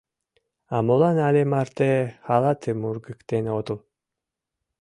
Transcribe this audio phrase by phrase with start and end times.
[0.75, 1.89] —А молан але марте
[2.25, 3.79] халатым ургыктен отыл?